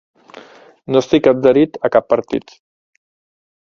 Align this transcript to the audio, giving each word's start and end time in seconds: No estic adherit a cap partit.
No 0.95 1.03
estic 1.05 1.31
adherit 1.33 1.79
a 1.91 1.95
cap 1.99 2.11
partit. 2.17 2.61